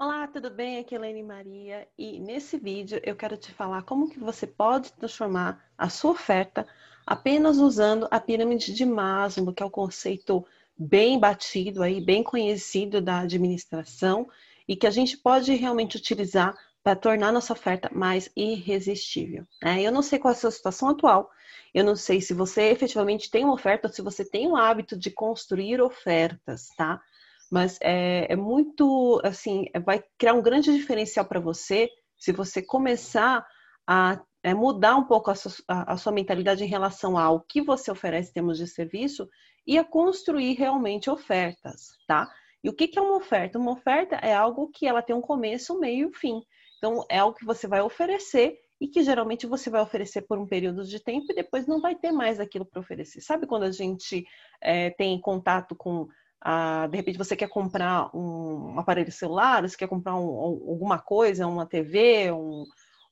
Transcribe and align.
Olá, 0.00 0.28
tudo 0.28 0.48
bem? 0.48 0.78
Aqui 0.78 0.94
é 0.94 0.98
Helene 0.98 1.24
Maria 1.24 1.88
e 1.98 2.20
nesse 2.20 2.56
vídeo 2.56 3.00
eu 3.02 3.16
quero 3.16 3.36
te 3.36 3.52
falar 3.52 3.82
como 3.82 4.08
que 4.08 4.20
você 4.20 4.46
pode 4.46 4.92
transformar 4.92 5.60
a 5.76 5.88
sua 5.88 6.12
oferta 6.12 6.64
apenas 7.04 7.58
usando 7.58 8.06
a 8.08 8.20
pirâmide 8.20 8.72
de 8.72 8.86
Maslow, 8.86 9.52
que 9.52 9.60
é 9.60 9.66
o 9.66 9.68
um 9.68 9.72
conceito 9.72 10.46
bem 10.78 11.18
batido 11.18 11.82
aí, 11.82 12.00
bem 12.00 12.22
conhecido 12.22 13.00
da 13.02 13.18
administração 13.18 14.30
e 14.68 14.76
que 14.76 14.86
a 14.86 14.90
gente 14.90 15.16
pode 15.16 15.52
realmente 15.56 15.96
utilizar 15.96 16.56
para 16.80 16.94
tornar 16.94 17.32
nossa 17.32 17.52
oferta 17.52 17.90
mais 17.92 18.30
irresistível. 18.36 19.44
Né? 19.60 19.82
Eu 19.82 19.90
não 19.90 20.02
sei 20.02 20.20
qual 20.20 20.32
é 20.32 20.36
a 20.36 20.38
sua 20.38 20.52
situação 20.52 20.90
atual, 20.90 21.28
eu 21.74 21.82
não 21.82 21.96
sei 21.96 22.20
se 22.20 22.32
você 22.32 22.70
efetivamente 22.70 23.28
tem 23.28 23.42
uma 23.42 23.54
oferta 23.54 23.88
ou 23.88 23.92
se 23.92 24.00
você 24.00 24.24
tem 24.24 24.46
o 24.46 24.54
hábito 24.54 24.96
de 24.96 25.10
construir 25.10 25.80
ofertas, 25.80 26.68
tá? 26.76 27.02
Mas 27.50 27.78
é, 27.80 28.32
é 28.32 28.36
muito, 28.36 29.20
assim, 29.24 29.66
é, 29.72 29.80
vai 29.80 30.02
criar 30.18 30.34
um 30.34 30.42
grande 30.42 30.72
diferencial 30.72 31.24
para 31.24 31.40
você 31.40 31.88
se 32.16 32.32
você 32.32 32.60
começar 32.60 33.46
a 33.86 34.20
é, 34.42 34.54
mudar 34.54 34.96
um 34.96 35.04
pouco 35.04 35.30
a 35.30 35.34
sua, 35.34 35.52
a, 35.66 35.94
a 35.94 35.96
sua, 35.96 36.12
mentalidade 36.12 36.62
em 36.62 36.68
relação 36.68 37.18
ao 37.18 37.40
que 37.40 37.60
você 37.60 37.90
oferece 37.90 38.30
em 38.30 38.34
termos 38.34 38.58
de 38.58 38.66
serviço 38.66 39.28
e 39.66 39.78
a 39.78 39.84
construir 39.84 40.54
realmente 40.54 41.10
ofertas, 41.10 41.88
tá? 42.06 42.28
E 42.62 42.68
o 42.68 42.72
que, 42.72 42.88
que 42.88 42.98
é 42.98 43.02
uma 43.02 43.16
oferta? 43.16 43.58
Uma 43.58 43.72
oferta 43.72 44.16
é 44.16 44.34
algo 44.34 44.70
que 44.70 44.86
ela 44.86 45.02
tem 45.02 45.14
um 45.14 45.20
começo, 45.20 45.78
meio 45.78 46.10
e 46.10 46.18
fim. 46.18 46.40
Então, 46.78 47.04
é 47.08 47.18
algo 47.18 47.36
que 47.36 47.44
você 47.44 47.66
vai 47.66 47.80
oferecer 47.80 48.58
e 48.80 48.86
que 48.86 49.02
geralmente 49.02 49.46
você 49.46 49.68
vai 49.70 49.80
oferecer 49.80 50.22
por 50.22 50.38
um 50.38 50.46
período 50.46 50.84
de 50.84 51.00
tempo 51.00 51.26
e 51.30 51.34
depois 51.34 51.66
não 51.66 51.80
vai 51.80 51.94
ter 51.94 52.12
mais 52.12 52.38
aquilo 52.38 52.64
para 52.64 52.80
oferecer. 52.80 53.20
Sabe 53.20 53.46
quando 53.46 53.64
a 53.64 53.72
gente 53.72 54.24
é, 54.60 54.90
tem 54.90 55.20
contato 55.20 55.74
com 55.74 56.06
ah, 56.40 56.86
de 56.86 56.96
repente 56.96 57.18
você 57.18 57.36
quer 57.36 57.48
comprar 57.48 58.14
um 58.14 58.78
aparelho 58.78 59.10
celular, 59.10 59.62
você 59.62 59.76
quer 59.76 59.88
comprar 59.88 60.14
um, 60.16 60.28
alguma 60.28 60.98
coisa, 60.98 61.46
uma 61.46 61.66
TV, 61.66 62.30
um, 62.32 62.64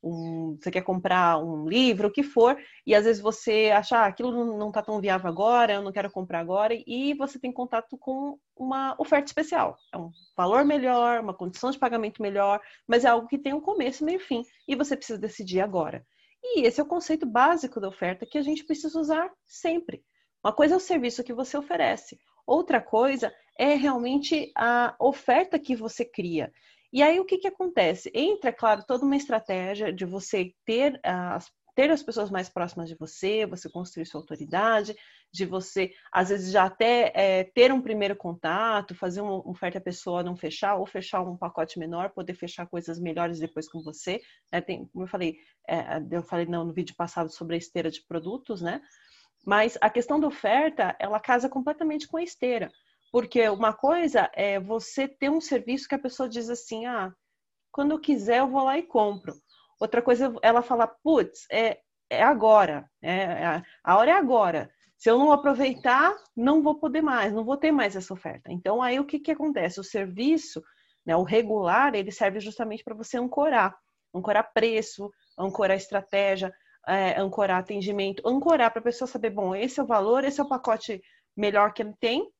um, 0.02 0.56
você 0.60 0.70
quer 0.70 0.82
comprar 0.82 1.38
um 1.38 1.68
livro, 1.68 2.08
o 2.08 2.12
que 2.12 2.22
for, 2.22 2.56
e 2.86 2.94
às 2.94 3.04
vezes 3.04 3.20
você 3.20 3.72
acha 3.74 3.98
ah, 3.98 4.06
aquilo 4.06 4.56
não 4.56 4.68
está 4.68 4.82
tão 4.82 5.00
viável 5.00 5.28
agora, 5.28 5.74
eu 5.74 5.82
não 5.82 5.92
quero 5.92 6.10
comprar 6.10 6.40
agora, 6.40 6.74
e 6.86 7.14
você 7.14 7.38
tem 7.38 7.52
contato 7.52 7.98
com 7.98 8.38
uma 8.56 8.94
oferta 8.98 9.26
especial. 9.26 9.76
É 9.92 9.98
um 9.98 10.10
valor 10.36 10.64
melhor, 10.64 11.20
uma 11.20 11.34
condição 11.34 11.70
de 11.70 11.78
pagamento 11.78 12.22
melhor, 12.22 12.60
mas 12.86 13.04
é 13.04 13.08
algo 13.08 13.26
que 13.26 13.38
tem 13.38 13.52
um 13.52 13.60
começo, 13.60 14.04
meio 14.04 14.18
e 14.18 14.22
fim, 14.22 14.42
e 14.68 14.76
você 14.76 14.96
precisa 14.96 15.18
decidir 15.18 15.60
agora. 15.60 16.06
E 16.42 16.64
esse 16.64 16.80
é 16.80 16.82
o 16.82 16.86
conceito 16.86 17.26
básico 17.26 17.80
da 17.80 17.88
oferta 17.88 18.26
que 18.26 18.38
a 18.38 18.42
gente 18.42 18.64
precisa 18.64 18.98
usar 19.00 19.28
sempre. 19.46 20.04
Uma 20.44 20.52
coisa 20.52 20.74
é 20.74 20.76
o 20.76 20.80
serviço 20.80 21.24
que 21.24 21.34
você 21.34 21.58
oferece, 21.58 22.16
outra 22.46 22.80
coisa 22.80 23.32
é 23.58 23.74
realmente 23.74 24.52
a 24.56 24.94
oferta 24.98 25.58
que 25.58 25.74
você 25.74 26.04
cria. 26.04 26.52
E 26.92 27.02
aí 27.02 27.18
o 27.18 27.24
que, 27.24 27.38
que 27.38 27.48
acontece? 27.48 28.10
Entra, 28.14 28.52
claro, 28.52 28.84
toda 28.86 29.04
uma 29.04 29.16
estratégia 29.16 29.92
de 29.92 30.04
você 30.04 30.54
ter 30.64 31.00
as, 31.02 31.50
ter 31.74 31.90
as 31.90 32.02
pessoas 32.02 32.30
mais 32.30 32.48
próximas 32.48 32.88
de 32.88 32.96
você, 32.96 33.44
você 33.44 33.68
construir 33.68 34.06
sua 34.06 34.20
autoridade, 34.20 34.96
de 35.30 35.44
você, 35.44 35.92
às 36.10 36.30
vezes, 36.30 36.50
já 36.50 36.64
até 36.64 37.12
é, 37.14 37.44
ter 37.44 37.70
um 37.70 37.82
primeiro 37.82 38.16
contato, 38.16 38.94
fazer 38.94 39.20
uma 39.20 39.46
oferta 39.46 39.78
pessoa 39.78 40.22
não 40.22 40.34
fechar, 40.34 40.76
ou 40.76 40.86
fechar 40.86 41.20
um 41.20 41.36
pacote 41.36 41.78
menor, 41.78 42.10
poder 42.10 42.32
fechar 42.34 42.66
coisas 42.66 42.98
melhores 42.98 43.38
depois 43.38 43.68
com 43.68 43.82
você. 43.82 44.22
É, 44.50 44.60
tem, 44.60 44.86
como 44.86 45.04
eu 45.04 45.08
falei, 45.08 45.36
é, 45.68 46.02
eu 46.10 46.22
falei 46.22 46.46
não, 46.46 46.64
no 46.64 46.72
vídeo 46.72 46.94
passado 46.96 47.30
sobre 47.30 47.56
a 47.56 47.58
esteira 47.58 47.90
de 47.90 48.02
produtos, 48.06 48.62
né? 48.62 48.80
Mas 49.46 49.78
a 49.80 49.88
questão 49.88 50.18
da 50.18 50.26
oferta, 50.26 50.96
ela 50.98 51.20
casa 51.20 51.48
completamente 51.48 52.08
com 52.08 52.16
a 52.16 52.22
esteira. 52.22 52.68
Porque 53.12 53.48
uma 53.48 53.72
coisa 53.72 54.28
é 54.34 54.58
você 54.58 55.06
ter 55.06 55.30
um 55.30 55.40
serviço 55.40 55.88
que 55.88 55.94
a 55.94 55.98
pessoa 55.98 56.28
diz 56.28 56.50
assim, 56.50 56.84
ah, 56.86 57.12
quando 57.70 57.92
eu 57.92 58.00
quiser 58.00 58.40
eu 58.40 58.48
vou 58.48 58.64
lá 58.64 58.76
e 58.76 58.82
compro. 58.82 59.34
Outra 59.80 60.02
coisa, 60.02 60.34
ela 60.42 60.62
fala, 60.62 60.88
putz, 60.88 61.46
é, 61.50 61.78
é 62.10 62.22
agora, 62.22 62.90
é, 63.00 63.14
é, 63.14 63.62
a 63.84 63.96
hora 63.96 64.10
é 64.10 64.14
agora. 64.14 64.68
Se 64.98 65.08
eu 65.10 65.18
não 65.18 65.30
aproveitar, 65.30 66.16
não 66.34 66.62
vou 66.62 66.74
poder 66.80 67.02
mais, 67.02 67.32
não 67.32 67.44
vou 67.44 67.56
ter 67.56 67.70
mais 67.70 67.94
essa 67.94 68.12
oferta. 68.12 68.50
Então, 68.50 68.82
aí 68.82 68.98
o 68.98 69.04
que, 69.04 69.20
que 69.20 69.30
acontece? 69.30 69.78
O 69.78 69.84
serviço, 69.84 70.62
né, 71.04 71.14
o 71.14 71.22
regular, 71.22 71.94
ele 71.94 72.10
serve 72.10 72.40
justamente 72.40 72.82
para 72.82 72.94
você 72.94 73.18
ancorar. 73.18 73.76
Ancorar 74.14 74.50
preço, 74.52 75.12
ancorar 75.38 75.76
estratégia, 75.76 76.52
é, 76.86 77.20
ancorar 77.20 77.58
atendimento, 77.58 78.22
ancorar 78.26 78.70
para 78.70 78.80
a 78.80 78.84
pessoa 78.84 79.08
saber, 79.08 79.30
bom, 79.30 79.54
esse 79.54 79.80
é 79.80 79.82
o 79.82 79.86
valor, 79.86 80.24
esse 80.24 80.40
é 80.40 80.44
o 80.44 80.48
pacote 80.48 81.02
melhor 81.36 81.72
que 81.72 81.84
tem, 81.98 82.30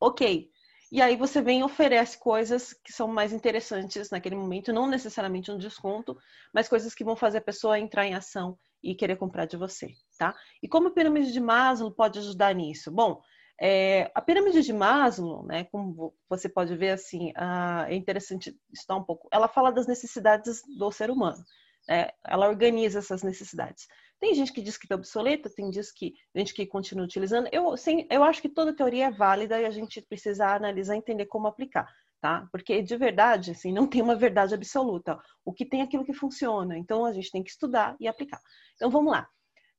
ok. 0.00 0.48
E 0.90 1.02
aí 1.02 1.16
você 1.16 1.42
vem 1.42 1.60
e 1.60 1.64
oferece 1.64 2.18
coisas 2.18 2.72
que 2.72 2.92
são 2.92 3.08
mais 3.08 3.32
interessantes 3.32 4.10
naquele 4.10 4.36
momento, 4.36 4.72
não 4.72 4.86
necessariamente 4.86 5.50
um 5.50 5.58
desconto, 5.58 6.16
mas 6.52 6.68
coisas 6.68 6.94
que 6.94 7.04
vão 7.04 7.16
fazer 7.16 7.38
a 7.38 7.42
pessoa 7.42 7.78
entrar 7.78 8.06
em 8.06 8.14
ação 8.14 8.56
e 8.82 8.94
querer 8.94 9.16
comprar 9.16 9.46
de 9.46 9.56
você, 9.56 9.92
tá? 10.18 10.34
E 10.62 10.68
como 10.68 10.88
a 10.88 10.90
pirâmide 10.92 11.32
de 11.32 11.40
Maslow 11.40 11.90
pode 11.90 12.18
ajudar 12.18 12.54
nisso? 12.54 12.92
Bom, 12.92 13.20
é, 13.60 14.10
a 14.14 14.20
pirâmide 14.20 14.62
de 14.62 14.72
Maslow, 14.72 15.44
né, 15.46 15.64
como 15.64 16.14
você 16.28 16.48
pode 16.48 16.76
ver 16.76 16.90
assim, 16.90 17.32
ah, 17.34 17.86
é 17.88 17.94
interessante 17.94 18.56
estudar 18.72 18.96
um 18.96 19.04
pouco. 19.04 19.28
Ela 19.32 19.48
fala 19.48 19.72
das 19.72 19.86
necessidades 19.86 20.62
do 20.78 20.90
ser 20.92 21.10
humano 21.10 21.42
é, 21.88 22.12
ela 22.24 22.48
organiza 22.48 22.98
essas 22.98 23.22
necessidades. 23.22 23.86
Tem 24.20 24.34
gente 24.34 24.52
que 24.52 24.62
diz 24.62 24.78
que 24.78 24.86
está 24.86 24.94
obsoleta, 24.94 25.50
tem 25.50 25.70
que, 25.70 26.14
gente 26.34 26.54
que 26.54 26.66
continua 26.66 27.04
utilizando. 27.04 27.48
Eu, 27.52 27.76
sim, 27.76 28.06
eu 28.10 28.24
acho 28.24 28.40
que 28.40 28.48
toda 28.48 28.74
teoria 28.74 29.06
é 29.06 29.10
válida 29.10 29.60
e 29.60 29.66
a 29.66 29.70
gente 29.70 30.00
precisa 30.00 30.46
analisar 30.46 30.94
e 30.94 30.98
entender 30.98 31.26
como 31.26 31.46
aplicar, 31.46 31.86
tá? 32.20 32.48
Porque 32.50 32.80
de 32.80 32.96
verdade, 32.96 33.50
assim, 33.50 33.72
não 33.72 33.86
tem 33.86 34.00
uma 34.00 34.16
verdade 34.16 34.54
absoluta. 34.54 35.18
O 35.44 35.52
que 35.52 35.66
tem 35.66 35.80
é 35.80 35.84
aquilo 35.84 36.04
que 36.04 36.14
funciona. 36.14 36.78
Então 36.78 37.04
a 37.04 37.12
gente 37.12 37.30
tem 37.30 37.42
que 37.42 37.50
estudar 37.50 37.96
e 38.00 38.08
aplicar. 38.08 38.40
Então 38.76 38.90
vamos 38.90 39.12
lá. 39.12 39.28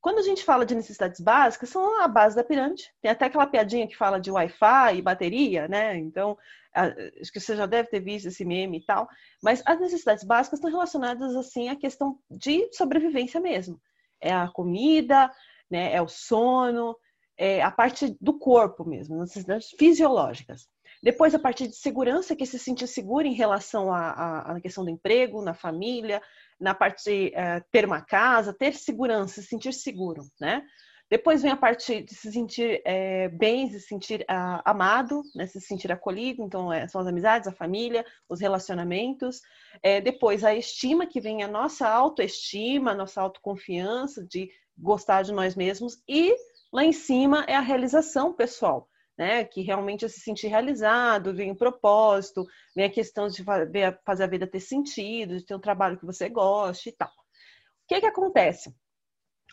Quando 0.05 0.19
a 0.19 0.21
gente 0.21 0.43
fala 0.43 0.67
de 0.67 0.75
necessidades 0.75 1.19
básicas, 1.19 1.69
são 1.69 1.99
a 1.99 2.07
base 2.07 2.35
da 2.35 2.43
pirâmide. 2.43 2.93
Tem 3.01 3.09
até 3.09 3.25
aquela 3.25 3.47
piadinha 3.47 3.87
que 3.87 3.97
fala 3.97 4.19
de 4.19 4.29
Wi-Fi 4.29 4.97
e 4.97 5.01
bateria, 5.01 5.67
né? 5.67 5.97
Então, 5.97 6.37
acho 6.71 7.33
que 7.33 7.39
você 7.39 7.55
já 7.55 7.65
deve 7.65 7.89
ter 7.89 8.01
visto 8.01 8.27
esse 8.27 8.45
meme 8.45 8.77
e 8.77 8.85
tal. 8.85 9.09
Mas 9.41 9.63
as 9.65 9.79
necessidades 9.79 10.23
básicas 10.23 10.59
estão 10.59 10.69
relacionadas, 10.69 11.35
assim, 11.35 11.69
à 11.69 11.75
questão 11.75 12.19
de 12.29 12.71
sobrevivência 12.73 13.41
mesmo. 13.41 13.81
É 14.21 14.31
a 14.31 14.47
comida, 14.47 15.31
né? 15.71 15.91
É 15.91 15.99
o 16.03 16.07
sono, 16.07 16.95
é 17.35 17.63
a 17.63 17.71
parte 17.71 18.15
do 18.21 18.37
corpo 18.37 18.85
mesmo, 18.85 19.17
necessidades 19.17 19.71
fisiológicas. 19.71 20.67
Depois, 21.01 21.33
a 21.33 21.39
parte 21.39 21.67
de 21.67 21.75
segurança, 21.75 22.35
que 22.35 22.43
é 22.43 22.45
se 22.45 22.59
sentir 22.59 22.85
seguro 22.85 23.25
em 23.25 23.33
relação 23.33 23.91
à, 23.91 24.55
à 24.55 24.61
questão 24.61 24.83
do 24.83 24.91
emprego, 24.91 25.41
na 25.41 25.55
família, 25.55 26.21
na 26.59 26.73
parte 26.73 27.03
de 27.03 27.27
uh, 27.29 27.63
ter 27.71 27.85
uma 27.85 28.01
casa, 28.01 28.53
ter 28.53 28.73
segurança, 28.73 29.41
se 29.41 29.47
sentir 29.47 29.73
seguro, 29.73 30.23
né? 30.39 30.63
Depois 31.09 31.43
vem 31.43 31.51
a 31.51 31.57
parte 31.57 32.01
de 32.01 32.15
se 32.15 32.31
sentir 32.31 32.81
é, 32.83 33.29
bem, 33.29 33.69
se 33.69 33.79
sentir 33.79 34.21
uh, 34.21 34.61
amado, 34.65 35.21
né? 35.35 35.45
se 35.45 35.61
sentir 35.61 35.91
acolhido. 35.91 36.41
Então, 36.41 36.73
é, 36.73 36.87
são 36.87 36.99
as 36.99 37.05
amizades, 37.05 37.47
a 37.47 37.51
família, 37.51 38.03
os 38.27 38.41
relacionamentos. 38.41 39.39
É, 39.83 40.01
depois, 40.01 40.43
a 40.43 40.55
estima, 40.55 41.05
que 41.05 41.21
vem 41.21 41.43
a 41.43 41.47
nossa 41.47 41.87
autoestima, 41.87 42.91
a 42.91 42.95
nossa 42.95 43.21
autoconfiança, 43.21 44.25
de 44.25 44.49
gostar 44.75 45.21
de 45.21 45.31
nós 45.31 45.55
mesmos. 45.55 46.01
E 46.09 46.35
lá 46.73 46.83
em 46.83 46.91
cima 46.91 47.45
é 47.47 47.55
a 47.55 47.61
realização 47.61 48.33
pessoal 48.33 48.89
né? 49.17 49.45
Que 49.45 49.61
realmente 49.61 50.05
é 50.05 50.07
se 50.07 50.19
sentir 50.19 50.47
realizado, 50.47 51.33
vem 51.33 51.51
o 51.51 51.55
propósito, 51.55 52.45
vem 52.75 52.85
a 52.85 52.91
questão 52.91 53.27
de 53.27 53.43
fazer 53.43 54.23
a 54.23 54.27
vida 54.27 54.47
ter 54.47 54.59
sentido, 54.59 55.37
de 55.37 55.45
ter 55.45 55.55
um 55.55 55.59
trabalho 55.59 55.97
que 55.97 56.05
você 56.05 56.29
goste 56.29 56.89
e 56.89 56.91
tal. 56.91 57.09
O 57.09 57.87
que 57.87 57.99
que 57.99 58.07
acontece? 58.07 58.75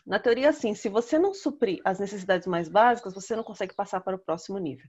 Na 0.05 0.19
teoria, 0.19 0.49
assim, 0.49 0.75
se 0.75 0.89
você 0.89 1.17
não 1.17 1.33
suprir 1.33 1.79
as 1.85 1.99
necessidades 1.99 2.45
mais 2.45 2.67
básicas, 2.67 3.13
você 3.13 3.35
não 3.35 3.43
consegue 3.43 3.73
passar 3.73 4.01
para 4.01 4.17
o 4.17 4.19
próximo 4.19 4.57
nível. 4.57 4.85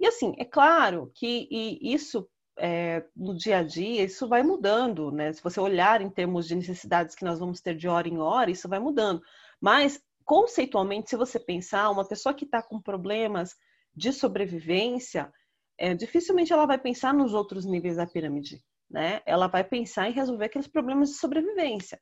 E 0.00 0.06
assim, 0.06 0.34
é 0.38 0.44
claro 0.44 1.12
que 1.14 1.48
isso 1.80 2.28
é, 2.58 3.04
no 3.14 3.36
dia 3.36 3.58
a 3.58 3.62
dia, 3.62 4.02
isso 4.02 4.26
vai 4.26 4.42
mudando, 4.42 5.12
né? 5.12 5.32
Se 5.32 5.40
você 5.40 5.60
olhar 5.60 6.00
em 6.00 6.10
termos 6.10 6.48
de 6.48 6.56
necessidades 6.56 7.14
que 7.14 7.24
nós 7.24 7.38
vamos 7.38 7.60
ter 7.60 7.76
de 7.76 7.86
hora 7.86 8.08
em 8.08 8.18
hora, 8.18 8.50
isso 8.50 8.68
vai 8.68 8.80
mudando. 8.80 9.22
Mas, 9.60 10.02
conceitualmente, 10.24 11.10
se 11.10 11.16
você 11.16 11.38
pensar, 11.38 11.90
uma 11.90 12.06
pessoa 12.06 12.34
que 12.34 12.44
está 12.44 12.60
com 12.60 12.80
problemas 12.80 13.54
de 13.98 14.12
sobrevivência, 14.12 15.30
é, 15.76 15.92
dificilmente 15.94 16.52
ela 16.52 16.66
vai 16.66 16.78
pensar 16.78 17.12
nos 17.12 17.34
outros 17.34 17.66
níveis 17.66 17.96
da 17.96 18.06
pirâmide, 18.06 18.62
né? 18.88 19.20
Ela 19.26 19.48
vai 19.48 19.64
pensar 19.64 20.08
em 20.08 20.12
resolver 20.12 20.46
aqueles 20.46 20.68
problemas 20.68 21.10
de 21.10 21.16
sobrevivência. 21.16 21.98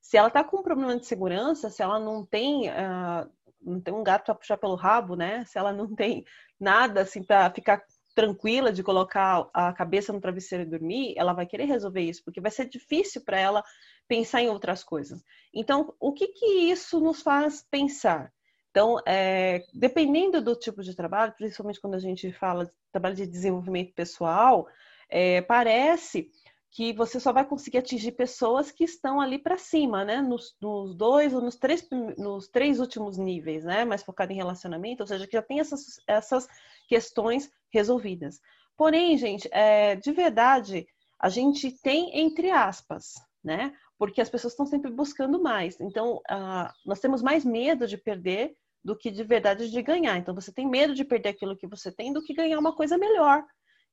Se 0.00 0.16
ela 0.16 0.28
está 0.28 0.44
com 0.44 0.58
um 0.58 0.62
problema 0.62 0.96
de 0.98 1.06
segurança, 1.06 1.70
se 1.70 1.82
ela 1.82 1.98
não 1.98 2.24
tem, 2.24 2.68
uh, 2.68 3.28
não 3.60 3.80
tem 3.80 3.92
um 3.92 4.04
gato 4.04 4.26
para 4.26 4.34
puxar 4.34 4.58
pelo 4.58 4.74
rabo, 4.74 5.16
né? 5.16 5.44
Se 5.46 5.58
ela 5.58 5.72
não 5.72 5.94
tem 5.94 6.24
nada 6.60 7.00
assim 7.00 7.22
para 7.22 7.50
ficar 7.50 7.82
tranquila 8.14 8.72
de 8.72 8.82
colocar 8.82 9.48
a 9.54 9.72
cabeça 9.72 10.12
no 10.12 10.20
travesseiro 10.20 10.64
e 10.64 10.70
dormir, 10.70 11.14
ela 11.16 11.32
vai 11.32 11.46
querer 11.46 11.66
resolver 11.66 12.00
isso, 12.00 12.22
porque 12.24 12.40
vai 12.40 12.50
ser 12.50 12.68
difícil 12.68 13.24
para 13.24 13.38
ela 13.38 13.62
pensar 14.08 14.42
em 14.42 14.48
outras 14.48 14.82
coisas. 14.82 15.22
Então, 15.54 15.94
o 16.00 16.12
que 16.12 16.28
que 16.28 16.46
isso 16.70 17.00
nos 17.00 17.22
faz 17.22 17.64
pensar? 17.70 18.32
Então, 18.70 18.98
é, 19.06 19.64
dependendo 19.72 20.40
do 20.40 20.54
tipo 20.54 20.82
de 20.82 20.94
trabalho, 20.94 21.34
principalmente 21.36 21.80
quando 21.80 21.94
a 21.94 21.98
gente 21.98 22.32
fala 22.32 22.66
de 22.66 22.72
trabalho 22.92 23.16
de 23.16 23.26
desenvolvimento 23.26 23.94
pessoal, 23.94 24.68
é, 25.08 25.40
parece 25.42 26.30
que 26.70 26.92
você 26.92 27.18
só 27.18 27.32
vai 27.32 27.46
conseguir 27.46 27.78
atingir 27.78 28.12
pessoas 28.12 28.70
que 28.70 28.84
estão 28.84 29.20
ali 29.20 29.38
para 29.38 29.56
cima, 29.56 30.04
né? 30.04 30.20
Nos, 30.20 30.54
nos, 30.60 30.94
dois 30.94 31.32
ou 31.32 31.40
nos 31.40 31.56
três, 31.56 31.86
nos 32.16 32.48
três 32.48 32.78
últimos 32.78 33.16
níveis, 33.16 33.64
né? 33.64 33.84
Mais 33.84 34.02
focado 34.02 34.32
em 34.32 34.36
relacionamento, 34.36 35.02
ou 35.02 35.06
seja, 35.06 35.26
que 35.26 35.32
já 35.32 35.42
tem 35.42 35.60
essas, 35.60 36.00
essas 36.06 36.46
questões 36.86 37.50
resolvidas. 37.72 38.40
Porém, 38.76 39.16
gente, 39.16 39.48
é, 39.50 39.96
de 39.96 40.12
verdade, 40.12 40.86
a 41.18 41.28
gente 41.28 41.72
tem 41.82 42.16
entre 42.20 42.50
aspas, 42.50 43.14
né? 43.42 43.72
Porque 43.98 44.20
as 44.20 44.30
pessoas 44.30 44.52
estão 44.52 44.66
sempre 44.66 44.90
buscando 44.90 45.42
mais. 45.42 45.80
Então, 45.80 46.16
uh, 46.30 46.72
nós 46.86 47.00
temos 47.00 47.22
mais 47.22 47.44
medo 47.44 47.86
de 47.86 47.98
perder 47.98 48.54
do 48.84 48.96
que 48.96 49.10
de 49.10 49.24
verdade 49.24 49.70
de 49.70 49.82
ganhar. 49.82 50.16
Então, 50.16 50.34
você 50.34 50.52
tem 50.52 50.68
medo 50.68 50.94
de 50.94 51.04
perder 51.04 51.30
aquilo 51.30 51.56
que 51.56 51.66
você 51.66 51.90
tem 51.90 52.12
do 52.12 52.22
que 52.22 52.32
ganhar 52.32 52.58
uma 52.58 52.74
coisa 52.74 52.96
melhor. 52.96 53.44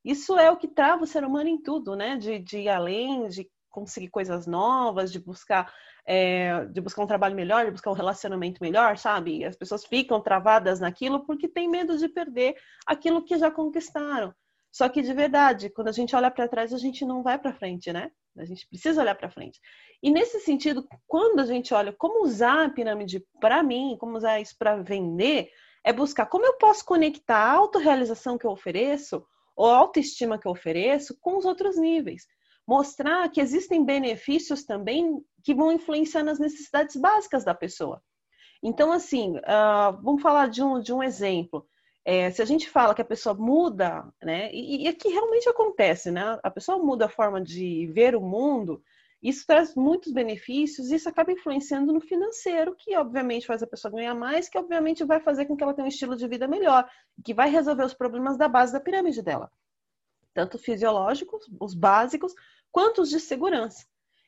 Isso 0.03 0.37
é 0.37 0.51
o 0.51 0.57
que 0.57 0.67
trava 0.67 1.03
o 1.03 1.07
ser 1.07 1.23
humano 1.23 1.49
em 1.49 1.61
tudo, 1.61 1.95
né? 1.95 2.15
De, 2.15 2.37
de 2.37 2.59
ir 2.59 2.69
além, 2.69 3.27
de 3.27 3.49
conseguir 3.75 4.07
coisas 4.07 4.47
novas, 4.47 5.11
de 5.11 5.19
buscar, 5.19 5.73
é, 6.05 6.63
de 6.67 6.79
buscar 6.79 7.03
um 7.03 7.07
trabalho 7.07 7.35
melhor, 7.35 7.65
de 7.65 7.71
buscar 7.71 7.91
um 7.91 7.95
relacionamento 7.95 8.61
melhor, 8.61 8.97
sabe? 8.97 9.43
As 9.43 9.57
pessoas 9.57 9.85
ficam 9.85 10.21
travadas 10.21 10.79
naquilo 10.79 11.25
porque 11.25 11.49
tem 11.49 11.67
medo 11.67 11.97
de 11.97 12.07
perder 12.07 12.55
aquilo 12.85 13.25
que 13.25 13.37
já 13.37 13.51
conquistaram. 13.51 14.33
Só 14.75 14.89
que 14.89 15.01
de 15.01 15.13
verdade, 15.13 15.69
quando 15.69 15.87
a 15.87 15.93
gente 15.93 16.13
olha 16.13 16.29
para 16.29 16.49
trás, 16.49 16.73
a 16.73 16.77
gente 16.77 17.05
não 17.05 17.23
vai 17.23 17.39
para 17.39 17.53
frente, 17.53 17.93
né? 17.93 18.11
A 18.37 18.43
gente 18.43 18.67
precisa 18.67 18.99
olhar 18.99 19.15
para 19.15 19.31
frente. 19.31 19.57
E 20.03 20.11
nesse 20.11 20.41
sentido, 20.41 20.85
quando 21.07 21.39
a 21.39 21.45
gente 21.45 21.73
olha 21.73 21.93
como 21.93 22.25
usar 22.25 22.65
a 22.65 22.69
pirâmide 22.69 23.25
para 23.39 23.63
mim, 23.63 23.95
como 23.97 24.17
usar 24.17 24.41
isso 24.41 24.53
para 24.59 24.75
vender, 24.75 25.49
é 25.81 25.93
buscar 25.93 26.25
como 26.25 26.45
eu 26.45 26.57
posso 26.57 26.83
conectar 26.83 27.37
a 27.37 27.53
autorrealização 27.53 28.37
que 28.37 28.45
eu 28.45 28.51
ofereço 28.51 29.25
ou 29.55 29.67
a 29.69 29.77
autoestima 29.77 30.37
que 30.37 30.45
eu 30.45 30.51
ofereço 30.51 31.17
com 31.21 31.37
os 31.37 31.45
outros 31.45 31.77
níveis. 31.77 32.27
Mostrar 32.67 33.29
que 33.29 33.39
existem 33.39 33.81
benefícios 33.81 34.65
também 34.65 35.23
que 35.41 35.55
vão 35.55 35.71
influenciar 35.71 36.21
nas 36.21 36.37
necessidades 36.37 36.97
básicas 36.97 37.45
da 37.45 37.55
pessoa. 37.55 38.03
Então, 38.61 38.91
assim, 38.91 39.37
uh, 39.37 40.01
vamos 40.03 40.21
falar 40.21 40.49
de 40.49 40.61
um, 40.61 40.81
de 40.81 40.91
um 40.91 41.01
exemplo. 41.01 41.65
É, 42.05 42.29
se 42.29 42.39
a 42.39 42.45
gente 42.45 42.69
fala 42.69 42.93
que 42.93 43.01
a 43.01 43.05
pessoa 43.05 43.33
muda, 43.33 44.07
né, 44.21 44.51
e, 44.53 44.83
e 44.83 44.87
aqui 44.87 45.09
realmente 45.09 45.49
acontece, 45.49 46.11
né, 46.11 46.39
a 46.43 46.51
pessoa 46.51 46.77
muda 46.77 47.05
a 47.05 47.09
forma 47.09 47.41
de 47.41 47.87
ver 47.87 48.15
o 48.15 48.21
mundo, 48.21 48.83
isso 49.23 49.43
traz 49.47 49.73
muitos 49.73 50.13
benefícios 50.13 50.91
isso 50.91 51.09
acaba 51.09 51.31
influenciando 51.31 51.91
no 51.91 51.99
financeiro, 51.99 52.75
que 52.75 52.95
obviamente 52.95 53.47
faz 53.47 53.63
a 53.63 53.67
pessoa 53.67 53.91
ganhar 53.91 54.13
mais, 54.13 54.47
que 54.47 54.57
obviamente 54.57 55.03
vai 55.03 55.19
fazer 55.19 55.47
com 55.47 55.57
que 55.57 55.63
ela 55.63 55.73
tenha 55.73 55.85
um 55.85 55.89
estilo 55.89 56.15
de 56.15 56.27
vida 56.27 56.47
melhor, 56.47 56.87
que 57.23 57.33
vai 57.33 57.49
resolver 57.49 57.83
os 57.83 57.95
problemas 57.95 58.37
da 58.37 58.47
base 58.47 58.71
da 58.71 58.79
pirâmide 58.79 59.23
dela, 59.23 59.51
tanto 60.31 60.59
fisiológicos, 60.59 61.49
os 61.59 61.73
básicos, 61.73 62.35
quanto 62.71 63.01
os 63.01 63.09
de 63.09 63.19
segurança. 63.19 63.87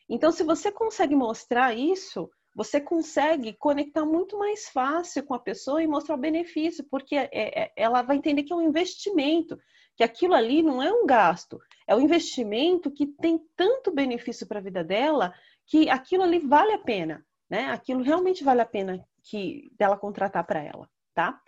Então, 0.10 0.32
se 0.32 0.42
você 0.42 0.72
consegue 0.72 1.16
mostrar 1.16 1.78
isso, 1.78 2.28
você 2.58 2.82
consegue 2.82 3.54
conectar 3.54 4.04
muito 4.04 4.36
mais 4.36 4.68
fácil 4.68 5.24
com 5.24 5.36
a 5.36 5.40
pessoa 5.40 5.84
e 5.84 5.86
mostrar 5.86 6.16
o 6.16 6.20
benefício, 6.20 6.84
porque 6.90 7.16
é, 7.16 7.30
é, 7.32 7.72
ela 7.76 8.02
vai 8.02 8.18
entender 8.18 8.42
que 8.42 8.52
é 8.52 8.56
um 8.56 8.68
investimento, 8.68 9.60
que 9.96 10.04
aquilo 10.04 10.34
ali 10.34 10.64
não 10.64 10.82
é 10.82 10.92
um 10.92 11.06
gasto, 11.06 11.60
é 11.88 11.96
um 11.96 12.02
investimento 12.02 12.90
que 12.90 13.06
tem 13.06 13.40
tanto 13.56 13.92
benefício 13.92 14.48
para 14.48 14.58
a 14.58 14.64
vida 14.64 14.84
dela 14.84 15.36
que 15.68 15.88
aquilo 15.88 16.24
ali 16.24 16.40
vale 16.40 16.74
a 16.74 16.80
pena, 16.80 17.24
né? 17.48 17.70
Aquilo 17.70 18.02
realmente 18.02 18.44
vale 18.44 18.62
a 18.62 18.66
pena 18.66 19.08
que 19.22 19.72
dela 19.78 19.96
contratar 19.96 20.44
para 20.44 20.64
ela, 20.64 20.90
tá? 21.14 21.40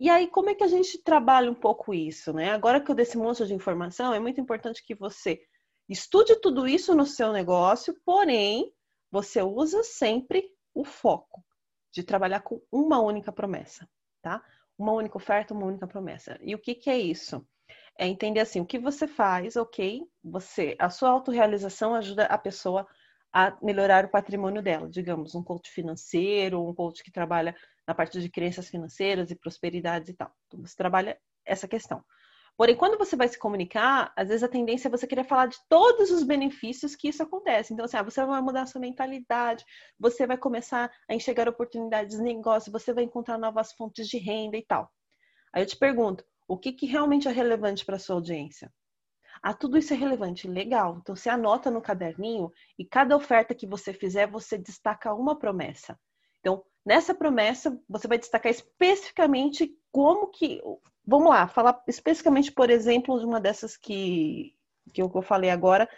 E 0.00 0.10
aí, 0.10 0.26
como 0.26 0.50
é 0.50 0.54
que 0.56 0.64
a 0.64 0.68
gente 0.68 1.00
trabalha 1.00 1.48
um 1.48 1.54
pouco 1.54 1.94
isso, 1.94 2.32
né? 2.32 2.50
Agora 2.50 2.80
que 2.80 2.90
eu 2.90 2.94
dei 2.96 3.04
esse 3.04 3.16
monte 3.16 3.46
de 3.46 3.54
informação, 3.54 4.12
é 4.12 4.18
muito 4.18 4.40
importante 4.40 4.84
que 4.84 4.96
você 4.96 5.40
estude 5.88 6.34
tudo 6.40 6.66
isso 6.66 6.92
no 6.92 7.06
seu 7.06 7.32
negócio, 7.32 7.96
porém, 8.04 8.72
você 9.12 9.40
usa 9.40 9.84
sempre 9.84 10.55
o 10.76 10.84
foco 10.84 11.42
de 11.90 12.04
trabalhar 12.04 12.40
com 12.40 12.60
uma 12.70 13.00
única 13.00 13.32
promessa, 13.32 13.88
tá? 14.20 14.44
Uma 14.78 14.92
única 14.92 15.16
oferta, 15.16 15.54
uma 15.54 15.64
única 15.64 15.86
promessa. 15.86 16.38
E 16.42 16.54
o 16.54 16.58
que, 16.58 16.74
que 16.74 16.90
é 16.90 16.98
isso? 16.98 17.44
É 17.98 18.06
entender 18.06 18.40
assim, 18.40 18.60
o 18.60 18.66
que 18.66 18.78
você 18.78 19.08
faz, 19.08 19.56
ok? 19.56 20.02
Você, 20.22 20.76
a 20.78 20.90
sua 20.90 21.08
autorrealização 21.08 21.94
ajuda 21.94 22.26
a 22.26 22.36
pessoa 22.36 22.86
a 23.32 23.56
melhorar 23.62 24.04
o 24.04 24.10
patrimônio 24.10 24.62
dela. 24.62 24.86
Digamos, 24.88 25.34
um 25.34 25.42
coach 25.42 25.70
financeiro, 25.70 26.62
um 26.62 26.74
coach 26.74 27.02
que 27.02 27.10
trabalha 27.10 27.56
na 27.86 27.94
parte 27.94 28.20
de 28.20 28.28
crenças 28.28 28.68
financeiras 28.68 29.30
e 29.30 29.34
prosperidades 29.34 30.10
e 30.10 30.14
tal. 30.14 30.30
Então, 30.46 30.60
você 30.60 30.76
trabalha 30.76 31.18
essa 31.42 31.66
questão. 31.66 32.04
Porém, 32.56 32.74
quando 32.74 32.96
você 32.96 33.14
vai 33.16 33.28
se 33.28 33.38
comunicar, 33.38 34.12
às 34.16 34.28
vezes 34.28 34.42
a 34.42 34.48
tendência 34.48 34.88
é 34.88 34.90
você 34.90 35.06
querer 35.06 35.24
falar 35.24 35.46
de 35.46 35.58
todos 35.68 36.10
os 36.10 36.22
benefícios 36.22 36.96
que 36.96 37.08
isso 37.08 37.22
acontece. 37.22 37.74
Então, 37.74 37.84
assim, 37.84 37.98
ah, 37.98 38.02
você 38.02 38.24
vai 38.24 38.40
mudar 38.40 38.64
sua 38.66 38.80
mentalidade, 38.80 39.64
você 39.98 40.26
vai 40.26 40.38
começar 40.38 40.90
a 41.08 41.14
enxergar 41.14 41.48
oportunidades 41.48 42.16
de 42.16 42.22
negócio, 42.22 42.72
você 42.72 42.94
vai 42.94 43.04
encontrar 43.04 43.36
novas 43.36 43.72
fontes 43.72 44.08
de 44.08 44.16
renda 44.16 44.56
e 44.56 44.64
tal. 44.64 44.90
Aí 45.52 45.62
eu 45.62 45.66
te 45.66 45.76
pergunto, 45.76 46.24
o 46.48 46.56
que, 46.56 46.72
que 46.72 46.86
realmente 46.86 47.28
é 47.28 47.30
relevante 47.30 47.84
para 47.84 47.96
a 47.96 47.98
sua 47.98 48.16
audiência? 48.16 48.72
Ah, 49.42 49.52
tudo 49.52 49.76
isso 49.76 49.92
é 49.92 49.96
relevante, 49.96 50.48
legal. 50.48 50.98
Então, 51.00 51.14
você 51.14 51.28
anota 51.28 51.70
no 51.70 51.82
caderninho 51.82 52.50
e 52.78 52.86
cada 52.86 53.14
oferta 53.14 53.54
que 53.54 53.66
você 53.66 53.92
fizer, 53.92 54.26
você 54.26 54.56
destaca 54.56 55.12
uma 55.12 55.38
promessa. 55.38 55.98
Então, 56.40 56.64
nessa 56.84 57.14
promessa, 57.14 57.78
você 57.88 58.08
vai 58.08 58.18
destacar 58.18 58.50
especificamente 58.50 59.70
como 59.96 60.26
que 60.26 60.60
vamos 61.06 61.30
lá, 61.30 61.48
falar 61.48 61.82
especificamente, 61.88 62.52
por 62.52 62.68
exemplo, 62.68 63.18
de 63.18 63.24
uma 63.24 63.40
dessas 63.40 63.78
que, 63.78 64.52
que 64.92 65.00
eu 65.00 65.22
falei 65.22 65.48
agora, 65.48 65.88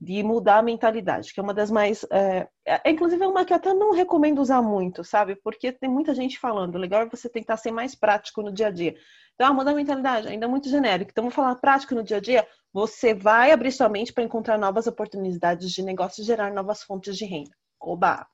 de 0.00 0.24
mudar 0.24 0.58
a 0.58 0.62
mentalidade, 0.62 1.32
que 1.32 1.38
é 1.38 1.42
uma 1.42 1.54
das 1.54 1.70
mais. 1.70 2.04
É, 2.10 2.48
é, 2.66 2.90
inclusive, 2.90 3.22
é 3.22 3.28
uma 3.28 3.44
que 3.44 3.52
eu 3.52 3.56
até 3.56 3.72
não 3.72 3.92
recomendo 3.92 4.40
usar 4.40 4.60
muito, 4.60 5.04
sabe? 5.04 5.36
Porque 5.36 5.70
tem 5.70 5.88
muita 5.88 6.12
gente 6.12 6.36
falando. 6.36 6.74
O 6.74 6.78
legal 6.78 7.02
é 7.02 7.08
você 7.08 7.28
tentar 7.28 7.56
ser 7.56 7.70
mais 7.70 7.94
prático 7.94 8.42
no 8.42 8.52
dia 8.52 8.66
a 8.66 8.70
dia. 8.72 8.96
Então, 9.36 9.46
ah, 9.46 9.52
mudar 9.52 9.70
a 9.70 9.74
mentalidade, 9.74 10.26
ainda 10.26 10.46
é 10.46 10.48
muito 10.48 10.68
genérico. 10.68 11.12
Então, 11.12 11.22
vamos 11.22 11.36
falar 11.36 11.54
prático 11.54 11.94
no 11.94 12.02
dia 12.02 12.16
a 12.16 12.20
dia. 12.20 12.44
Você 12.72 13.14
vai 13.14 13.52
abrir 13.52 13.70
sua 13.70 13.88
mente 13.88 14.12
para 14.12 14.24
encontrar 14.24 14.58
novas 14.58 14.88
oportunidades 14.88 15.70
de 15.70 15.80
negócio 15.80 16.22
e 16.22 16.24
gerar 16.24 16.52
novas 16.52 16.82
fontes 16.82 17.16
de 17.16 17.24
renda. 17.24 17.52
Oba! 17.80 18.26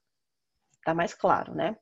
Tá 0.82 0.94
mais 0.94 1.12
claro, 1.12 1.54
né? 1.54 1.76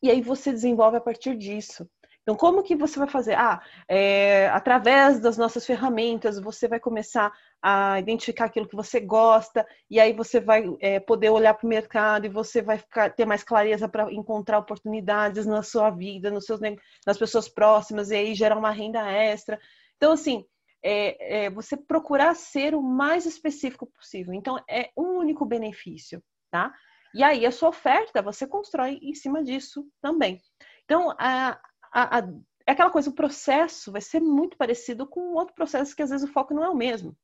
E 0.00 0.08
aí 0.08 0.22
você 0.22 0.52
desenvolve 0.52 0.96
a 0.96 1.00
partir 1.00 1.36
disso. 1.36 1.88
Então, 2.24 2.34
como 2.34 2.62
que 2.62 2.74
você 2.74 2.98
vai 2.98 3.06
fazer? 3.06 3.34
Ah, 3.34 3.62
é, 3.86 4.48
através 4.48 5.20
das 5.20 5.36
nossas 5.36 5.66
ferramentas, 5.66 6.40
você 6.40 6.66
vai 6.66 6.80
começar 6.80 7.30
a 7.62 8.00
identificar 8.00 8.46
aquilo 8.46 8.66
que 8.66 8.74
você 8.74 8.98
gosta, 8.98 9.66
e 9.90 10.00
aí 10.00 10.14
você 10.14 10.40
vai 10.40 10.64
é, 10.80 10.98
poder 10.98 11.28
olhar 11.28 11.52
para 11.52 11.66
o 11.66 11.68
mercado 11.68 12.24
e 12.24 12.30
você 12.30 12.62
vai 12.62 12.78
ficar, 12.78 13.10
ter 13.14 13.26
mais 13.26 13.44
clareza 13.44 13.86
para 13.86 14.10
encontrar 14.10 14.58
oportunidades 14.58 15.44
na 15.44 15.62
sua 15.62 15.90
vida, 15.90 16.30
nos 16.30 16.46
seus, 16.46 16.60
nas 17.06 17.18
pessoas 17.18 17.46
próximas, 17.46 18.10
e 18.10 18.16
aí 18.16 18.34
gerar 18.34 18.56
uma 18.56 18.70
renda 18.70 19.02
extra. 19.10 19.60
Então, 19.98 20.12
assim, 20.12 20.46
é, 20.82 21.44
é, 21.44 21.50
você 21.50 21.76
procurar 21.76 22.34
ser 22.34 22.74
o 22.74 22.80
mais 22.80 23.26
específico 23.26 23.86
possível. 23.86 24.32
Então, 24.32 24.58
é 24.68 24.88
um 24.96 25.18
único 25.18 25.44
benefício, 25.44 26.22
tá? 26.50 26.72
E 27.14 27.22
aí, 27.22 27.44
a 27.44 27.52
sua 27.52 27.68
oferta, 27.68 28.22
você 28.22 28.46
constrói 28.46 28.98
em 29.02 29.14
cima 29.14 29.44
disso 29.44 29.86
também. 30.00 30.40
Então, 30.84 31.14
a, 31.18 31.58
a, 31.94 32.18
a, 32.18 32.28
é 32.66 32.72
aquela 32.72 32.90
coisa, 32.90 33.08
o 33.08 33.14
processo 33.14 33.92
vai 33.92 34.00
ser 34.00 34.20
muito 34.20 34.56
parecido 34.56 35.06
com 35.06 35.34
outro 35.34 35.54
processo 35.54 35.94
que 35.94 36.02
às 36.02 36.10
vezes 36.10 36.28
o 36.28 36.32
foco 36.32 36.52
não 36.52 36.64
é 36.64 36.68
o 36.68 36.74
mesmo, 36.74 37.16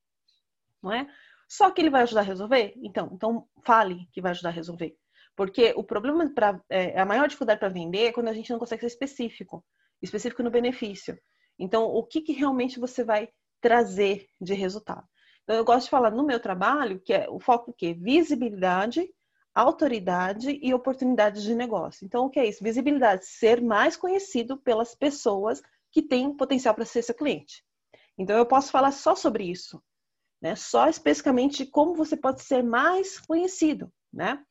não 0.80 0.92
é? 0.92 1.08
Só 1.48 1.70
que 1.70 1.80
ele 1.80 1.90
vai 1.90 2.02
ajudar 2.02 2.20
a 2.20 2.24
resolver? 2.24 2.74
Então, 2.76 3.10
então 3.12 3.48
fale 3.64 4.06
que 4.12 4.20
vai 4.20 4.30
ajudar 4.30 4.50
a 4.50 4.52
resolver. 4.52 4.96
Porque 5.34 5.72
o 5.76 5.82
problema 5.82 6.30
para 6.30 6.62
é, 6.68 7.00
a 7.00 7.04
maior 7.04 7.26
dificuldade 7.26 7.58
para 7.58 7.68
vender 7.68 8.06
é 8.06 8.12
quando 8.12 8.28
a 8.28 8.32
gente 8.32 8.50
não 8.50 8.58
consegue 8.58 8.82
ser 8.82 8.86
específico, 8.86 9.64
específico 10.00 10.42
no 10.44 10.50
benefício. 10.50 11.18
Então, 11.58 11.84
o 11.84 12.04
que, 12.04 12.20
que 12.20 12.32
realmente 12.32 12.78
você 12.78 13.02
vai 13.02 13.28
trazer 13.60 14.28
de 14.40 14.54
resultado? 14.54 15.06
Então, 15.42 15.56
eu 15.56 15.64
gosto 15.64 15.86
de 15.86 15.90
falar 15.90 16.10
no 16.10 16.24
meu 16.24 16.38
trabalho 16.38 17.00
que 17.00 17.12
é 17.12 17.28
o 17.28 17.40
foco 17.40 17.72
o 17.72 17.74
quê? 17.74 17.94
Visibilidade 17.94 19.12
autoridade 19.54 20.58
e 20.62 20.72
oportunidades 20.72 21.42
de 21.42 21.54
negócio. 21.54 22.04
Então, 22.04 22.26
o 22.26 22.30
que 22.30 22.38
é 22.38 22.46
isso? 22.46 22.62
Visibilidade, 22.62 23.26
ser 23.26 23.60
mais 23.60 23.96
conhecido 23.96 24.56
pelas 24.56 24.94
pessoas 24.94 25.60
que 25.90 26.02
têm 26.02 26.36
potencial 26.36 26.74
para 26.74 26.84
ser 26.84 27.02
seu 27.02 27.14
cliente. 27.14 27.64
Então, 28.16 28.36
eu 28.36 28.46
posso 28.46 28.70
falar 28.70 28.92
só 28.92 29.14
sobre 29.14 29.44
isso, 29.44 29.82
né? 30.40 30.54
Só 30.54 30.88
especificamente 30.88 31.66
como 31.66 31.94
você 31.94 32.16
pode 32.16 32.42
ser 32.42 32.62
mais 32.62 33.18
conhecido, 33.18 33.92
né? 34.12 34.42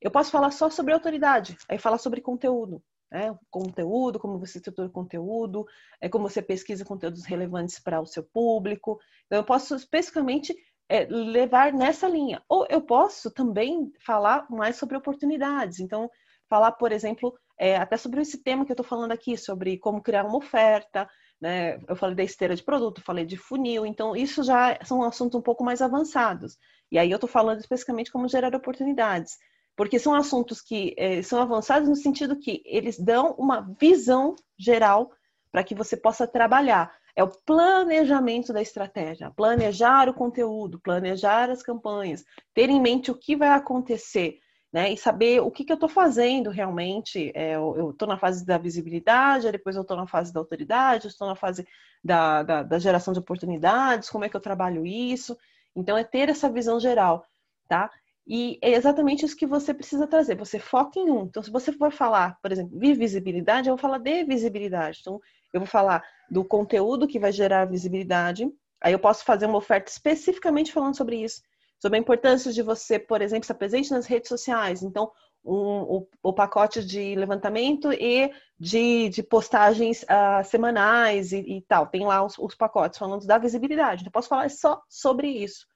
Eu 0.00 0.10
posso 0.10 0.30
falar 0.30 0.50
só 0.50 0.68
sobre 0.68 0.92
autoridade, 0.92 1.56
aí 1.68 1.78
falar 1.78 1.98
sobre 1.98 2.20
conteúdo, 2.20 2.82
né? 3.10 3.36
Conteúdo, 3.50 4.18
como 4.18 4.38
você 4.38 4.58
estrutura 4.58 4.88
conteúdo, 4.88 5.66
é 6.00 6.08
como 6.08 6.28
você 6.28 6.42
pesquisa 6.42 6.84
conteúdos 6.84 7.24
relevantes 7.24 7.78
para 7.78 8.00
o 8.00 8.06
seu 8.06 8.22
público. 8.22 9.00
Então, 9.26 9.38
eu 9.38 9.44
posso 9.44 9.76
especificamente 9.76 10.54
é, 10.92 11.06
levar 11.08 11.72
nessa 11.72 12.06
linha. 12.06 12.42
Ou 12.46 12.66
eu 12.68 12.82
posso 12.82 13.30
também 13.30 13.90
falar 14.04 14.46
mais 14.50 14.76
sobre 14.76 14.94
oportunidades. 14.94 15.80
Então, 15.80 16.10
falar, 16.50 16.72
por 16.72 16.92
exemplo, 16.92 17.32
é, 17.58 17.76
até 17.76 17.96
sobre 17.96 18.20
esse 18.20 18.42
tema 18.42 18.66
que 18.66 18.72
eu 18.72 18.74
estou 18.74 18.84
falando 18.84 19.12
aqui, 19.12 19.38
sobre 19.38 19.78
como 19.78 20.02
criar 20.02 20.26
uma 20.26 20.36
oferta, 20.36 21.08
né? 21.40 21.80
Eu 21.88 21.96
falei 21.96 22.14
da 22.14 22.22
esteira 22.22 22.54
de 22.54 22.62
produto, 22.62 23.00
falei 23.00 23.24
de 23.24 23.38
funil, 23.38 23.86
então 23.86 24.14
isso 24.14 24.42
já 24.44 24.78
são 24.84 25.02
assuntos 25.02 25.38
um 25.38 25.42
pouco 25.42 25.64
mais 25.64 25.80
avançados. 25.80 26.58
E 26.90 26.98
aí 26.98 27.10
eu 27.10 27.16
estou 27.16 27.28
falando 27.28 27.60
especificamente 27.60 28.12
como 28.12 28.28
gerar 28.28 28.54
oportunidades, 28.54 29.38
porque 29.74 29.98
são 29.98 30.14
assuntos 30.14 30.60
que 30.60 30.94
eh, 30.98 31.22
são 31.22 31.40
avançados 31.40 31.88
no 31.88 31.96
sentido 31.96 32.38
que 32.38 32.62
eles 32.66 32.98
dão 32.98 33.34
uma 33.38 33.66
visão 33.80 34.36
geral 34.58 35.10
para 35.50 35.64
que 35.64 35.74
você 35.74 35.96
possa 35.96 36.26
trabalhar. 36.26 36.92
É 37.14 37.22
o 37.22 37.28
planejamento 37.28 38.52
da 38.52 38.62
estratégia, 38.62 39.30
planejar 39.30 40.08
o 40.08 40.14
conteúdo, 40.14 40.80
planejar 40.80 41.50
as 41.50 41.62
campanhas, 41.62 42.24
ter 42.54 42.70
em 42.70 42.80
mente 42.80 43.10
o 43.10 43.14
que 43.14 43.36
vai 43.36 43.50
acontecer 43.50 44.38
né? 44.72 44.90
E 44.90 44.96
saber 44.96 45.40
o 45.40 45.50
que, 45.50 45.64
que 45.64 45.72
eu 45.72 45.74
estou 45.74 45.88
fazendo 45.88 46.48
realmente. 46.50 47.30
É, 47.34 47.56
eu 47.56 47.90
estou 47.90 48.08
na 48.08 48.16
fase 48.16 48.44
da 48.46 48.56
visibilidade, 48.56 49.50
depois 49.52 49.76
eu 49.76 49.82
estou 49.82 49.96
na 49.96 50.06
fase 50.06 50.32
da 50.32 50.40
autoridade, 50.40 51.08
estou 51.08 51.28
na 51.28 51.36
fase 51.36 51.66
da, 52.02 52.42
da, 52.42 52.62
da, 52.62 52.78
geração 52.78 53.12
de 53.12 53.20
oportunidades, 53.20 54.08
como 54.08 54.24
é 54.24 54.28
que 54.28 54.36
eu 54.36 54.40
trabalho 54.40 54.86
isso. 54.86 55.36
Então, 55.76 55.96
é 55.96 56.04
ter 56.04 56.28
essa 56.30 56.50
visão 56.50 56.80
geral, 56.80 57.26
tá? 57.68 57.90
E 58.26 58.58
é 58.62 58.70
exatamente 58.72 59.26
isso 59.26 59.36
que 59.36 59.46
você 59.46 59.74
precisa 59.74 60.06
trazer. 60.06 60.36
Você 60.36 60.58
foca 60.58 60.98
em 60.98 61.10
um. 61.10 61.24
Então, 61.24 61.42
se 61.42 61.50
você 61.50 61.72
for 61.72 61.92
falar, 61.92 62.38
por 62.40 62.52
exemplo, 62.52 62.78
de 62.78 62.94
visibilidade, 62.94 63.68
eu 63.68 63.74
vou 63.76 63.80
falar 63.80 63.98
de 63.98 64.24
visibilidade. 64.24 64.98
Então, 65.00 65.20
eu 65.52 65.60
vou 65.60 65.66
falar 65.66 66.02
do 66.30 66.44
conteúdo 66.44 67.06
que 67.06 67.18
vai 67.18 67.32
gerar 67.32 67.66
visibilidade. 67.66 68.48
Aí 68.80 68.92
eu 68.92 68.98
posso 68.98 69.24
fazer 69.24 69.46
uma 69.46 69.58
oferta 69.58 69.90
especificamente 69.90 70.72
falando 70.72 70.96
sobre 70.96 71.16
isso 71.16 71.42
sobre 71.82 71.98
a 71.98 72.00
importância 72.00 72.52
de 72.52 72.62
você, 72.62 72.96
por 72.96 73.20
exemplo, 73.20 73.42
estar 73.42 73.54
presente 73.54 73.90
nas 73.90 74.06
redes 74.06 74.28
sociais. 74.28 74.84
Então, 74.84 75.10
um, 75.44 75.56
o, 75.56 76.08
o, 76.22 76.32
pacote 76.32 76.84
de 76.84 77.16
levantamento 77.16 77.92
e 77.92 78.30
de, 78.56 79.08
de 79.08 79.20
postagens 79.20 80.04
uh, 80.04 80.44
semanais 80.44 81.32
e, 81.32 81.38
e, 81.40 81.62
tal. 81.62 81.88
Tem 81.88 82.06
lá 82.06 82.24
os, 82.24 82.38
os, 82.38 82.54
pacotes 82.54 83.00
falando 83.00 83.26
da 83.26 83.36
visibilidade. 83.36 84.02
Então, 84.02 84.10
eu 84.10 84.12
posso 84.12 84.28
falar 84.28 84.48
só 84.48 84.80
sobre 84.88 85.26
isso. 85.26 85.66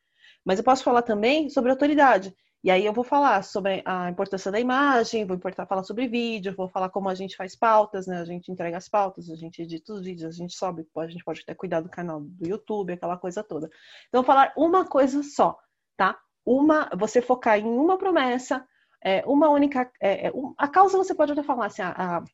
Mas 0.45 0.61
eu 0.61 0.65
posso 0.65 0.85
falar 0.85 1.03
também 1.03 1.51
sobre 1.51 1.73
autoridade. 1.73 2.33
E 2.67 2.71
aí 2.71 2.85
eu 2.85 2.93
vou 2.93 3.05
falar 3.05 3.45
sobre 3.45 3.81
a 3.85 4.11
importância 4.11 4.51
da 4.51 4.59
imagem, 4.59 5.25
vou 5.25 5.37
importar, 5.37 5.67
falar 5.67 5.85
sobre 5.85 6.09
vídeo, 6.09 6.53
vou 6.57 6.69
falar 6.69 6.91
como 6.91 7.09
a 7.09 7.15
gente 7.15 7.37
faz 7.37 7.55
pautas, 7.55 8.09
né? 8.09 8.19
A 8.19 8.25
gente 8.25 8.51
entrega 8.51 8.77
as 8.77 8.89
pautas, 8.89 9.31
a 9.31 9.37
gente 9.37 9.63
edita 9.63 9.93
os 9.93 10.03
vídeos, 10.05 10.35
a 10.35 10.37
gente 10.37 10.53
sobe, 10.53 10.85
a 10.97 11.07
gente 11.07 11.23
pode 11.23 11.43
até 11.43 11.55
cuidar 11.55 11.81
do 11.81 11.89
canal 11.89 12.21
do 12.21 12.45
YouTube, 12.45 12.93
aquela 12.93 13.17
coisa 13.17 13.45
toda. 13.45 13.71
Então, 14.09 14.25
falar 14.25 14.53
uma 14.57 14.85
coisa 14.85 15.23
só 15.23 15.57
tá? 15.97 16.19
Uma, 16.45 16.91
você 16.97 17.23
focar 17.23 17.57
em 17.57 17.65
uma 17.65 17.97
promessa, 17.97 18.67
é, 19.01 19.23
uma 19.27 19.49
única. 19.49 19.89
É, 20.01 20.27
é 20.27 20.33
a 20.59 20.67
causa 20.67 20.99
você 20.99 21.15
pode 21.15 21.31
até 21.31 21.45
falar 21.45 21.67
assim, 21.67 21.83
a, 21.83 21.91
a, 21.91 22.25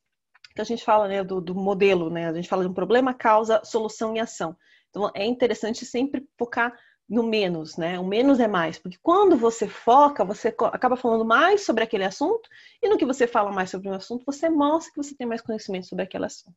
que 0.55 0.63
a 0.63 0.65
gente 0.65 0.83
fala 0.83 1.09
né, 1.09 1.23
do, 1.23 1.43
do, 1.43 1.55
modelo, 1.55 2.11
né? 2.11 2.29
A 2.29 2.33
gente 2.33 2.49
fala 2.49 2.63
de 2.63 2.71
um 2.71 2.75
problema, 2.75 3.15
causa, 3.15 3.63
solução 3.65 4.17
e 4.17 4.21
ação. 4.21 4.57
Então 4.91 5.11
é 5.15 5.25
interessante 5.25 5.87
sempre 5.87 6.27
focar 6.39 6.75
no 7.13 7.23
menos, 7.23 7.77
né? 7.77 8.01
O 8.01 8.05
menos 8.07 8.41
é 8.41 8.49
mais, 8.49 8.79
porque 8.79 8.97
quando 9.03 9.37
você 9.37 9.69
foca, 9.69 10.25
você 10.25 10.49
acaba 10.49 10.97
falando 10.97 11.27
mais 11.27 11.63
sobre 11.63 11.85
aquele 11.85 12.05
assunto, 12.05 12.49
e 12.81 12.89
no 12.89 12.97
que 12.97 13.05
você 13.05 13.27
fala 13.27 13.53
mais 13.53 13.69
sobre 13.69 13.91
um 13.91 13.93
assunto, 13.93 14.25
você 14.25 14.49
mostra 14.49 14.91
que 14.91 14.97
você 14.97 15.15
tem 15.15 15.27
mais 15.27 15.43
conhecimento 15.43 15.87
sobre 15.87 16.05
aquele 16.05 16.25
assunto. 16.25 16.57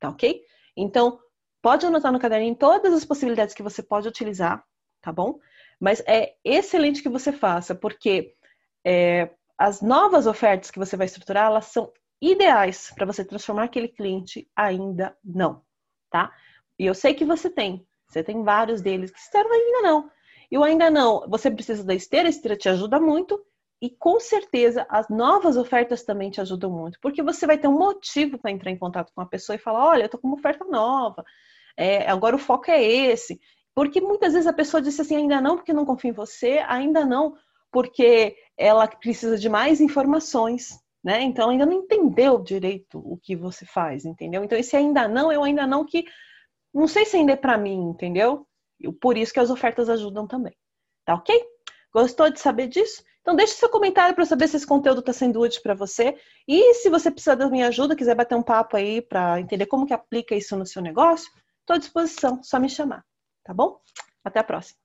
Tá 0.00 0.08
ok? 0.08 0.42
Então, 0.76 1.20
pode 1.62 1.86
anotar 1.86 2.10
no 2.10 2.18
caderninho 2.18 2.56
todas 2.56 2.92
as 2.92 3.04
possibilidades 3.04 3.54
que 3.54 3.62
você 3.62 3.80
pode 3.80 4.08
utilizar, 4.08 4.64
tá 5.00 5.12
bom? 5.12 5.38
Mas 5.78 6.02
é 6.04 6.34
excelente 6.44 7.00
que 7.00 7.08
você 7.08 7.30
faça, 7.30 7.72
porque 7.72 8.34
é, 8.84 9.30
as 9.56 9.80
novas 9.80 10.26
ofertas 10.26 10.72
que 10.72 10.80
você 10.80 10.96
vai 10.96 11.06
estruturar, 11.06 11.46
elas 11.46 11.66
são 11.66 11.92
ideais 12.20 12.92
para 12.96 13.06
você 13.06 13.24
transformar 13.24 13.64
aquele 13.64 13.86
cliente 13.86 14.50
ainda 14.56 15.16
não, 15.24 15.62
tá? 16.10 16.34
E 16.76 16.86
eu 16.86 16.94
sei 16.94 17.14
que 17.14 17.24
você 17.24 17.48
tem, 17.48 17.86
você 18.12 18.22
tem 18.22 18.42
vários 18.42 18.80
deles 18.80 19.10
que 19.10 19.18
disseram 19.18 19.50
ainda 19.52 19.82
não. 19.82 20.10
E 20.50 20.58
o 20.58 20.62
ainda 20.62 20.90
não, 20.90 21.26
você 21.28 21.50
precisa 21.50 21.82
da 21.82 21.94
esteira, 21.94 22.28
a 22.28 22.30
esteira 22.30 22.56
te 22.56 22.68
ajuda 22.68 23.00
muito, 23.00 23.42
e 23.80 23.90
com 23.90 24.20
certeza 24.20 24.86
as 24.88 25.08
novas 25.08 25.56
ofertas 25.56 26.04
também 26.04 26.30
te 26.30 26.40
ajudam 26.40 26.70
muito, 26.70 26.98
porque 27.00 27.22
você 27.22 27.46
vai 27.46 27.58
ter 27.58 27.66
um 27.66 27.76
motivo 27.76 28.38
para 28.38 28.50
entrar 28.50 28.70
em 28.70 28.78
contato 28.78 29.12
com 29.12 29.20
a 29.20 29.26
pessoa 29.26 29.56
e 29.56 29.58
falar: 29.58 29.86
olha, 29.88 30.04
eu 30.04 30.08
tô 30.08 30.18
com 30.18 30.28
uma 30.28 30.36
oferta 30.36 30.64
nova, 30.64 31.24
é, 31.76 32.08
agora 32.08 32.36
o 32.36 32.38
foco 32.38 32.70
é 32.70 32.82
esse. 32.82 33.40
Porque 33.74 34.00
muitas 34.00 34.34
vezes 34.34 34.46
a 34.46 34.52
pessoa 34.52 34.82
disse 34.82 35.00
assim, 35.00 35.16
ainda 35.16 35.40
não 35.40 35.56
porque 35.56 35.72
não 35.72 35.86
confia 35.86 36.10
em 36.10 36.14
você, 36.14 36.62
ainda 36.68 37.04
não 37.04 37.34
porque 37.70 38.36
ela 38.56 38.86
precisa 38.86 39.38
de 39.38 39.48
mais 39.48 39.80
informações, 39.80 40.78
né? 41.02 41.22
Então 41.22 41.48
ainda 41.48 41.64
não 41.64 41.72
entendeu 41.72 42.38
direito 42.38 42.98
o 42.98 43.16
que 43.16 43.34
você 43.34 43.64
faz, 43.64 44.04
entendeu? 44.04 44.44
Então 44.44 44.58
esse 44.58 44.76
ainda 44.76 45.08
não, 45.08 45.32
eu 45.32 45.42
ainda 45.42 45.66
não 45.66 45.84
que 45.84 46.04
não 46.72 46.86
sei 46.86 47.04
se 47.04 47.16
ainda 47.16 47.32
é 47.32 47.36
para 47.36 47.58
mim, 47.58 47.90
entendeu? 47.90 48.46
Por 49.00 49.16
isso 49.16 49.32
que 49.32 49.40
as 49.40 49.50
ofertas 49.50 49.88
ajudam 49.88 50.26
também. 50.26 50.56
Tá 51.04 51.14
ok? 51.14 51.34
Gostou 51.92 52.30
de 52.30 52.40
saber 52.40 52.68
disso? 52.68 53.02
Então 53.20 53.36
deixe 53.36 53.54
seu 53.54 53.68
comentário 53.68 54.14
para 54.14 54.24
saber 54.24 54.48
se 54.48 54.56
esse 54.56 54.66
conteúdo 54.66 55.00
está 55.00 55.12
sendo 55.12 55.40
útil 55.40 55.62
para 55.62 55.74
você. 55.74 56.16
E 56.48 56.74
se 56.74 56.90
você 56.90 57.10
precisar 57.10 57.36
da 57.36 57.48
minha 57.48 57.68
ajuda, 57.68 57.94
quiser 57.94 58.16
bater 58.16 58.34
um 58.34 58.42
papo 58.42 58.76
aí 58.76 59.00
para 59.00 59.40
entender 59.40 59.66
como 59.66 59.86
que 59.86 59.94
aplica 59.94 60.34
isso 60.34 60.56
no 60.56 60.66
seu 60.66 60.82
negócio, 60.82 61.30
estou 61.60 61.76
à 61.76 61.78
disposição, 61.78 62.42
só 62.42 62.58
me 62.58 62.68
chamar 62.68 63.04
tá 63.42 63.52
bom? 63.52 63.80
Até 64.24 64.40
a 64.40 64.44
próxima. 64.44 64.81